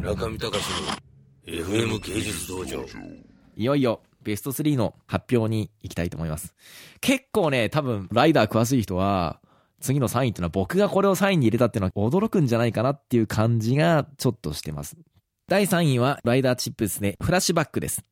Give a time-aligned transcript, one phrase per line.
[0.00, 0.64] 中見隆
[1.46, 2.84] の FM 芸術道場
[3.56, 6.54] いよいよベスト3の発表に行きたいと思います。
[7.00, 9.40] 結構ね、多分、ライダー詳しい人は、
[9.80, 14.96] 次の3位っていうのは僕がこれを3位に入れたっていうのは驚くんじゃないかなっていう感じがちょっとしてます。
[15.48, 18.04] 第3位はライダーチップスでフラッシュバックです。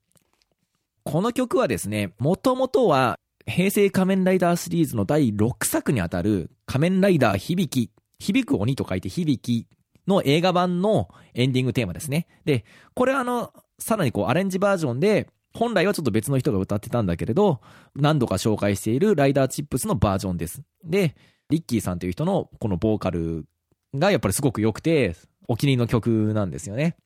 [1.04, 9.66] この曲はですね、もともとは平成仮面ライダーシリーズの第6作にあたる仮面ライダー響き、響く鬼と書いて響き
[10.08, 12.26] の映画版のエンディングテーマですね。
[12.44, 12.64] で、
[12.94, 17.60] これはあの、さらにこうアレンジバージョンで、本来はちょっと別の人が歌ってたんだけれど、
[17.94, 20.62] 何度か紹介しているライダーチップスのバージョンです。
[20.84, 21.14] で、
[21.50, 23.46] リッキーさんという人のこのボーカル
[23.94, 25.16] がやっぱりすごく良くて、
[25.48, 26.96] お気に入りの曲なんですよね。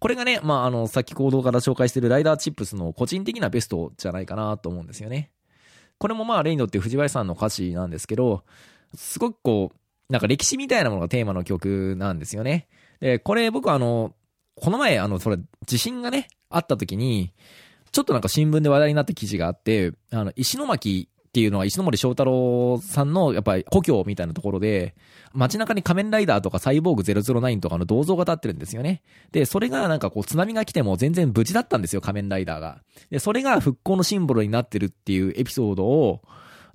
[0.00, 5.32] これがね、まあ、あの、先行動から紹介しているライダーチップスの個人的なベストじゃないかなと思うんですよね。
[5.98, 8.44] これもまあ、レインドっていう藤林さんの歌詞なんですけど、
[8.94, 9.76] すごくこう、
[10.08, 12.68] なんか歴史みたいなものがテーマの曲なんですよね。
[13.00, 14.14] で、これ僕あの、
[14.54, 17.32] この前、あの、それ、地震がね、あった時に、
[17.92, 24.94] ちょっとなんか新聞で話題になった記事があって、あの、石巻っていうのは石森章太郎さんのやっぱり故郷みたいなところで、
[25.32, 29.02] 街中に仮面ライダーとかサイボーグ009とかの銅像が立ってるんですよね。
[29.30, 32.80] で、それがなんかこう津波が来ても全然無事だったんですよ、仮面ライダーが。
[33.10, 36.22] で、それが復興のシンボルになってるっていうエピソードを、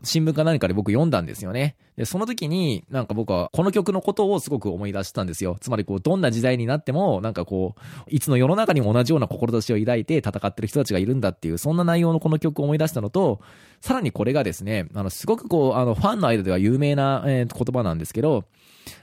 [0.03, 1.77] 新聞か何かで僕読んだんですよね。
[1.95, 5.57] で、その時に、なんか僕はこの曲のことをすごく思い出したんですよ。
[5.61, 13.39] つまりこう、どんな時代になっても、なんかこう、いつの世の中にも同じような志を抱いて戦ってる人たちがいるんだっていう、そんな内容のこの曲を思い出したのと、
[13.79, 18.43] さらにこれがですね、あの、すごくこう、あの、ファンの間では有名な、えー、言葉なんですけど、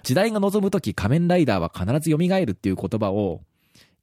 [0.02, 3.40] 時代が望む時仮面ライダーは必ず蘇るっていう言葉を、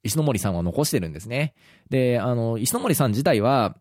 [0.04, 1.54] 石森さんは残してるんですね。
[1.90, 3.76] で、あの、石森さん自体は、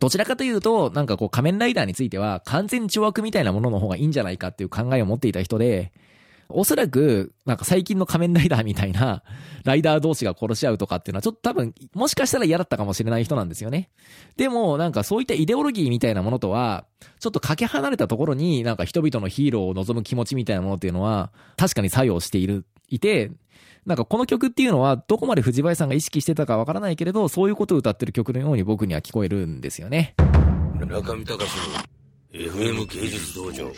[0.00, 5.92] どちらかというと、なんかこう仮面ライダーについては完全懲悪みたいなものの方がいいんじゃないかっていう考えを持っていた人で、
[6.54, 9.22] おそらく、なんか最近の仮面ライダーみたいな、
[9.64, 13.90] ライダー同士が殺し合うとかっていうのはちょっと多分、もしかしたら嫌だったかもしれない人なんですよね。
[14.36, 16.84] でも、なんかそういったイデオロギーみたいなものとは、
[17.20, 23.30] ちょっとかけ離れたところに、なんか人々のヒーローを望む気持ちみたいなものっていうのは、確かに作用している、いて、
[23.86, 30.14] なんかこの曲っていうのは、どこまで藤林さんが意識してたかわからないけれど、そういうことを歌ってる曲のように僕には聞こえるんですよね。
[30.78, 31.92] 中見隆の
[32.32, 33.70] FM 芸術道場